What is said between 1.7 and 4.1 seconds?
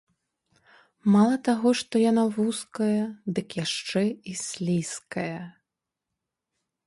што яна вузкая, дык яшчэ